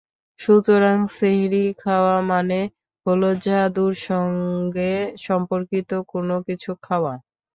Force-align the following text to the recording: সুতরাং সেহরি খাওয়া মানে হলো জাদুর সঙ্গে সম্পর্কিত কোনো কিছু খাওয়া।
সুতরাং 0.39 0.97
সেহরি 1.15 1.65
খাওয়া 1.81 2.15
মানে 2.29 2.59
হলো 3.05 3.29
জাদুর 3.45 3.93
সঙ্গে 4.07 4.91
সম্পর্কিত 5.25 5.91
কোনো 6.11 6.35
কিছু 6.47 6.71
খাওয়া। 6.83 7.13